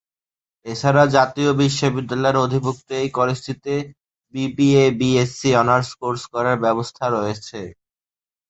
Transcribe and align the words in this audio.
এছাড়া 0.65 1.03
জাতীয় 1.15 1.49
বিশ্ববিদ্যালয়ের 1.61 2.37
অধিভুক্ত 2.37 2.87
এই 2.99 3.09
কলেজটিতে 3.17 3.73
বিবিএ, 4.33 4.85
বিএসসি 4.99 5.49
অনার্স 5.61 5.89
কোর্স 6.01 6.21
করার 6.33 6.57
ব্যবস্থা 6.65 7.05
রয়েছে। 7.09 7.59